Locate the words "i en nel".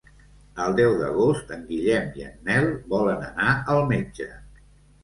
2.23-2.69